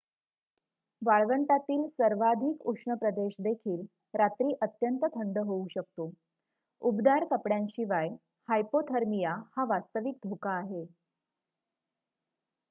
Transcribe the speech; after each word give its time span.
वाळवंटातील 1.01 1.85
सर्वाधिक 1.89 2.65
उष्ण 2.67 2.93
प्रदेश 2.95 3.33
देखील 3.39 3.85
रात्री 4.13 4.53
अत्यंत 4.61 5.05
थंड 5.15 5.37
होऊ 5.39 5.67
शकतो 5.71 6.11
उबदार 6.81 7.25
कपड्यांशिवाय 7.31 8.09
हायपोथर्मिया 8.49 9.35
हा 9.57 9.65
वास्तविक 9.67 10.15
धोका 10.23 10.51
आहे 10.53 10.85